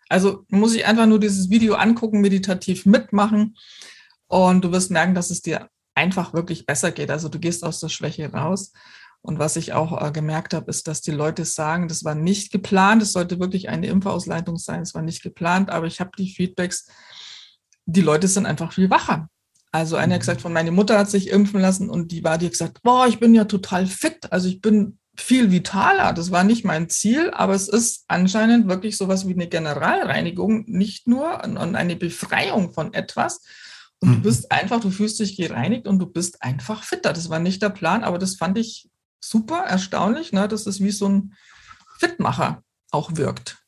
[0.08, 3.54] Also muss ich einfach nur dieses Video angucken, meditativ mitmachen
[4.28, 7.10] und du wirst merken, dass es dir einfach wirklich besser geht.
[7.10, 8.72] Also du gehst aus der Schwäche raus.
[9.20, 12.52] Und was ich auch äh, gemerkt habe, ist, dass die Leute sagen, das war nicht
[12.52, 16.30] geplant, es sollte wirklich eine Impfausleitung sein, es war nicht geplant, aber ich habe die
[16.30, 16.86] Feedbacks,
[17.84, 19.28] die Leute sind einfach viel wacher.
[19.72, 20.20] Also einer hat mhm.
[20.20, 23.06] gesagt, von meiner Mutter hat sich impfen lassen und die war, die hat gesagt, boah,
[23.06, 26.12] ich bin ja total fit, also ich bin viel vitaler.
[26.12, 31.08] Das war nicht mein Ziel, aber es ist anscheinend wirklich sowas wie eine Generalreinigung, nicht
[31.08, 33.42] nur eine Befreiung von etwas,
[34.00, 34.22] und du mhm.
[34.22, 37.12] bist einfach, du fühlst dich gereinigt und du bist einfach fitter.
[37.12, 38.88] Das war nicht der Plan, aber das fand ich
[39.20, 41.34] super erstaunlich, ne, dass es wie so ein
[41.98, 43.58] Fitmacher auch wirkt.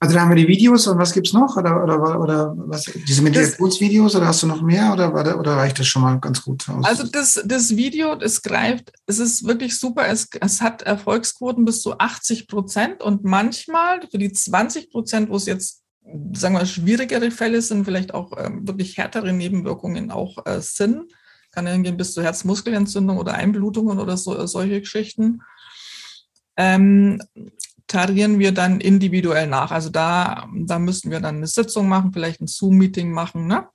[0.00, 1.56] Also da haben wir die Videos und was gibt es noch?
[1.56, 5.86] Oder, oder, oder was, diese Meditationsvideos oder hast du noch mehr oder, oder reicht das
[5.86, 6.84] schon mal ganz gut aus?
[6.84, 11.82] Also das, das Video, es greift, es ist wirklich super, es, es hat Erfolgsquoten bis
[11.82, 15.82] zu 80 Prozent und manchmal für die 20 Prozent, wo es jetzt
[16.32, 21.12] sagen wir, schwierigere Fälle sind, vielleicht auch ähm, wirklich härtere Nebenwirkungen auch äh, sind.
[21.50, 25.40] Kann hingehen bis zur Herzmuskelentzündung oder Einblutungen oder so, solche Geschichten.
[26.56, 27.22] Ähm,
[27.86, 29.70] tarieren wir dann individuell nach.
[29.70, 33.68] Also da, da müssten wir dann eine Sitzung machen, vielleicht ein Zoom-Meeting machen, ne?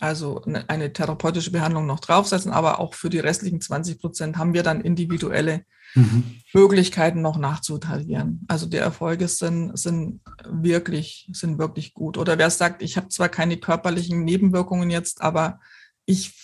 [0.00, 4.62] Also eine, therapeutische Behandlung noch draufsetzen, aber auch für die restlichen 20 Prozent haben wir
[4.62, 6.40] dann individuelle mhm.
[6.54, 8.44] Möglichkeiten noch nachzutarieren.
[8.48, 12.16] Also die Erfolge sind, sind, wirklich, sind wirklich gut.
[12.16, 15.60] Oder wer sagt, ich habe zwar keine körperlichen Nebenwirkungen jetzt, aber
[16.06, 16.34] ich,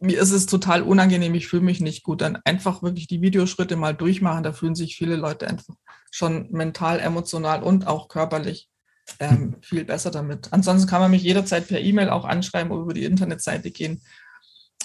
[0.00, 3.76] mir ist es total unangenehm, ich fühle mich nicht gut, dann einfach wirklich die Videoschritte
[3.76, 4.42] mal durchmachen.
[4.42, 5.74] Da fühlen sich viele Leute einfach
[6.10, 8.67] schon mental, emotional und auch körperlich
[9.18, 10.48] ähm, viel besser damit.
[10.52, 14.00] Ansonsten kann man mich jederzeit per E-Mail auch anschreiben oder über die Internetseite gehen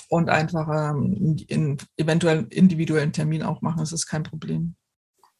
[0.09, 3.79] und einfach ähm, in, eventuell individuellen Termin auch machen.
[3.79, 4.75] Das ist kein Problem.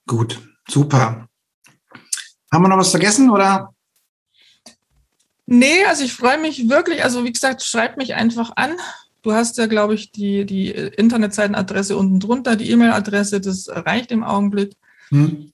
[0.08, 1.28] Gut, super.
[2.52, 3.74] Haben wir noch was vergessen oder?
[5.46, 7.04] Nee, also ich freue mich wirklich.
[7.04, 8.72] Also wie gesagt, schreib mich einfach an.
[9.22, 14.24] Du hast ja, glaube ich, die, die Internetseitenadresse unten drunter, die E-Mail-Adresse, das reicht im
[14.24, 14.76] Augenblick.
[15.10, 15.54] Hm.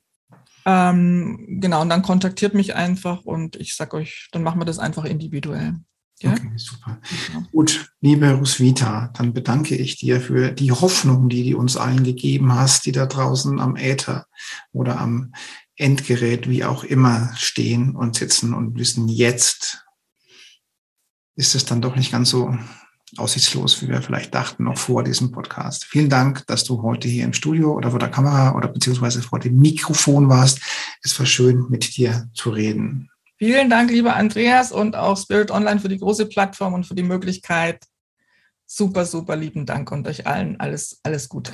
[0.72, 4.78] Ähm, genau, und dann kontaktiert mich einfach und ich sage euch, dann machen wir das
[4.78, 5.78] einfach individuell.
[6.20, 6.34] Ja?
[6.34, 7.00] Okay, super.
[7.34, 7.44] Ja.
[7.52, 12.54] Gut, liebe Roswitha, dann bedanke ich dir für die Hoffnung, die du uns allen gegeben
[12.54, 14.28] hast, die da draußen am Äther
[14.72, 15.34] oder am
[15.76, 19.86] Endgerät, wie auch immer, stehen und sitzen und wissen, jetzt
[21.36, 22.56] ist es dann doch nicht ganz so
[23.18, 25.86] aussichtslos, wie wir vielleicht dachten, noch vor diesem Podcast.
[25.86, 29.40] Vielen Dank, dass du heute hier im Studio oder vor der Kamera oder beziehungsweise vor
[29.40, 30.62] dem Mikrofon warst.
[31.04, 33.10] Es war schön, mit dir zu reden.
[33.38, 37.04] Vielen Dank, lieber Andreas und auch Spirit Online für die große Plattform und für die
[37.04, 37.80] Möglichkeit,
[38.72, 41.54] Super, super lieben Dank und euch allen alles, alles Gute.